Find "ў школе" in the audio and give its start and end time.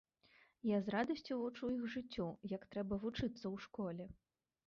3.53-4.05